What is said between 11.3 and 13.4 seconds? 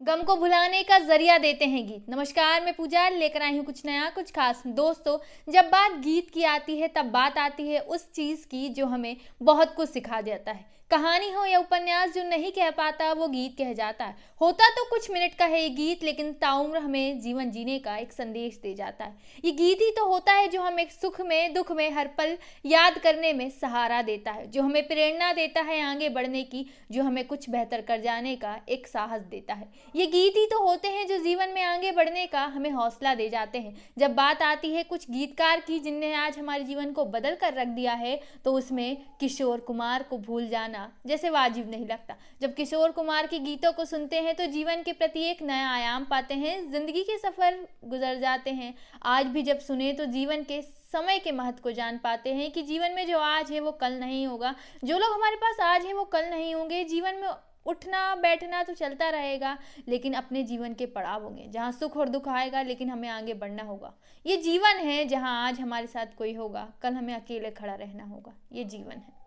हो या उपन्यास, जो नहीं कह पाता, वो